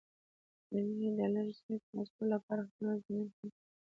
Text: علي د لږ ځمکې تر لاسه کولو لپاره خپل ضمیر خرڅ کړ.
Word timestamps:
علي 0.77 1.07
د 1.17 1.19
لږ 1.33 1.47
ځمکې 1.57 1.77
تر 1.85 1.91
لاسه 1.97 2.11
کولو 2.15 2.31
لپاره 2.33 2.61
خپل 2.69 2.85
ضمیر 3.05 3.27
خرڅ 3.35 3.55
کړ. 3.59 3.67